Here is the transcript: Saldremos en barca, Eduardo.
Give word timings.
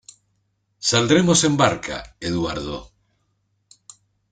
Saldremos 0.89 1.43
en 1.43 1.57
barca, 1.57 2.15
Eduardo. 2.19 2.91